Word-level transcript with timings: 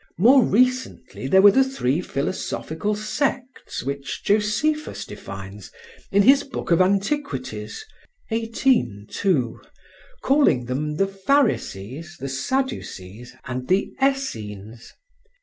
More 0.17 0.41
recently 0.43 1.27
there 1.27 1.43
were 1.43 1.51
the 1.51 1.63
three 1.63 2.01
philosophical 2.01 2.95
sects 2.95 3.83
which 3.83 4.23
Josephus 4.23 5.05
defines 5.05 5.69
in 6.11 6.23
his 6.23 6.43
Book 6.43 6.71
of 6.71 6.81
Antiquities 6.81 7.85
(xviii, 8.33 9.05
2), 9.05 9.61
calling 10.23 10.65
them 10.65 10.95
the 10.95 11.05
Pharisees, 11.05 12.17
the 12.19 12.29
Sadducees 12.29 13.35
and 13.45 13.67
the 13.67 13.93
Essenes. 14.03 14.91